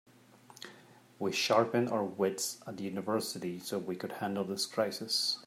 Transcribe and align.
We 1.19 1.31
sharpened 1.31 1.89
our 1.89 2.03
wits 2.03 2.59
at 2.65 2.79
university 2.79 3.59
so 3.59 3.77
we 3.77 3.95
could 3.95 4.13
handle 4.13 4.43
this 4.43 4.65
crisis. 4.65 5.37